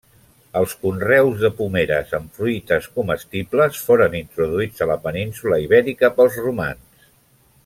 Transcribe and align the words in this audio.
Els 0.59 0.71
conreus 0.85 1.43
de 1.43 1.51
pomeres 1.59 2.15
amb 2.19 2.39
fruites 2.41 2.89
comestibles 2.95 3.83
foren 3.91 4.19
introduïts 4.23 4.85
a 4.87 4.91
la 4.95 4.99
península 5.05 5.65
Ibèrica 5.69 6.15
pels 6.19 6.43
romans. 6.49 7.11